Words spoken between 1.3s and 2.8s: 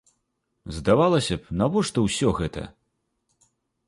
б, навошта ўсё гэта?